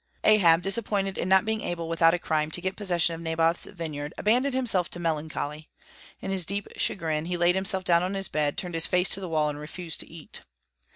Ahab, 0.23 0.63
disappointed 0.63 1.15
in 1.15 1.29
not 1.29 1.45
being 1.45 1.61
able 1.61 1.87
without 1.87 2.15
a 2.15 2.17
crime 2.17 2.49
to 2.49 2.59
get 2.59 2.75
possession 2.75 3.13
of 3.13 3.21
Naboth's 3.21 3.65
vineyard, 3.67 4.15
abandoned 4.17 4.55
himself 4.55 4.89
to 4.89 4.99
melancholy. 4.99 5.69
In 6.21 6.31
his 6.31 6.43
deep 6.43 6.67
chagrin 6.75 7.25
he 7.25 7.37
laid 7.37 7.53
himself 7.53 7.83
down 7.83 8.01
on 8.01 8.15
his 8.15 8.27
bed, 8.27 8.57
turned 8.57 8.73
his 8.73 8.87
face 8.87 9.09
to 9.09 9.19
the 9.19 9.29
wall, 9.29 9.47
and 9.47 9.59
refused 9.59 9.99
to 9.99 10.09
eat. 10.09 10.41